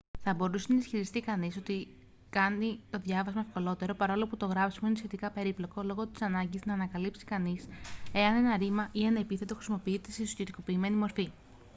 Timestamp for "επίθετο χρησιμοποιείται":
9.19-10.11